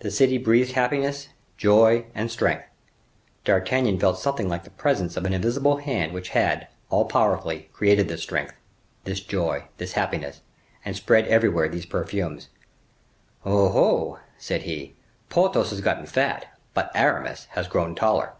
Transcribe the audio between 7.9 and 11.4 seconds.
this strength, this joy, this happiness, and spread